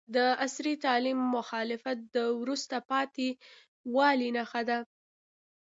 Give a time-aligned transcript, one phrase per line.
[0.15, 3.27] د عصري تعلیم مخالفت د وروسته پاتې
[3.95, 4.79] والي نښه ده.